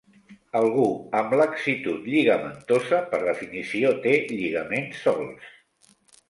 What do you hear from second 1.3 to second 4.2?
laxitud lligamentosa, per definició, té